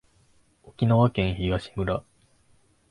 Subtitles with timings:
[0.63, 2.03] 沖縄県東村